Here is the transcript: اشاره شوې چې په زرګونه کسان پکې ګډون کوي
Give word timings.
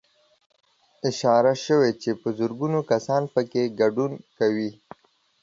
اشاره 1.09 1.53
شوې 1.65 1.91
چې 2.01 2.11
په 2.21 2.27
زرګونه 2.37 2.79
کسان 2.91 3.23
پکې 3.33 3.63
ګډون 3.79 4.11
کوي 4.37 4.69